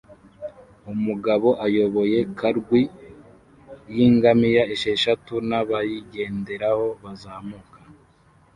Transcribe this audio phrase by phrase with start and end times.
[0.93, 2.81] Umugabo ayoboye karwi
[3.95, 7.79] yingamiya esheshatu nabayigenderaho bazamuka